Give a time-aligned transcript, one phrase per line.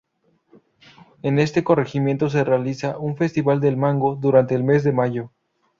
[1.21, 5.29] En este corregimiento se realiza un festival del mango durante el mes de mayo.